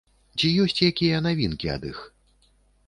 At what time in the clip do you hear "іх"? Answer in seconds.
1.93-1.97